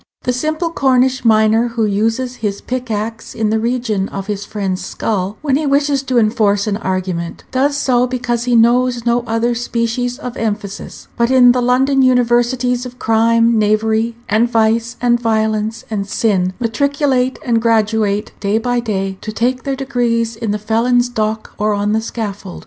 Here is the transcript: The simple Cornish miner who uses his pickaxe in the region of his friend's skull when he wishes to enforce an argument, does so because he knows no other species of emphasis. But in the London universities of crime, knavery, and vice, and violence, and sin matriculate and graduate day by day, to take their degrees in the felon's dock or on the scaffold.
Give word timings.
The 0.23 0.33
simple 0.33 0.71
Cornish 0.71 1.23
miner 1.23 1.67
who 1.67 1.85
uses 1.85 2.37
his 2.37 2.59
pickaxe 2.59 3.35
in 3.35 3.51
the 3.51 3.59
region 3.59 4.09
of 4.09 4.25
his 4.25 4.45
friend's 4.45 4.83
skull 4.83 5.37
when 5.43 5.57
he 5.57 5.67
wishes 5.67 6.01
to 6.01 6.17
enforce 6.17 6.65
an 6.65 6.77
argument, 6.77 7.43
does 7.51 7.77
so 7.77 8.07
because 8.07 8.45
he 8.45 8.55
knows 8.55 9.05
no 9.05 9.21
other 9.27 9.53
species 9.53 10.17
of 10.17 10.35
emphasis. 10.37 11.07
But 11.17 11.29
in 11.29 11.51
the 11.51 11.61
London 11.61 12.01
universities 12.01 12.83
of 12.83 12.97
crime, 12.97 13.59
knavery, 13.59 14.15
and 14.27 14.49
vice, 14.49 14.97
and 15.01 15.19
violence, 15.19 15.85
and 15.91 16.07
sin 16.07 16.53
matriculate 16.59 17.37
and 17.45 17.61
graduate 17.61 18.31
day 18.39 18.57
by 18.57 18.79
day, 18.79 19.19
to 19.21 19.31
take 19.31 19.61
their 19.65 19.75
degrees 19.75 20.35
in 20.35 20.49
the 20.49 20.57
felon's 20.57 21.09
dock 21.09 21.53
or 21.59 21.75
on 21.75 21.93
the 21.93 22.01
scaffold. 22.01 22.59